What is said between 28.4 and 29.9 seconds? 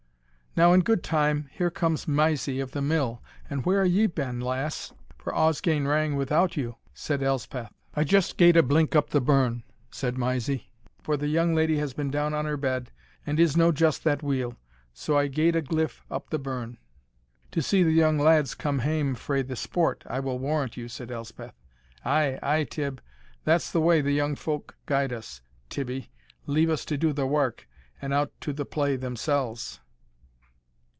to the play themsells."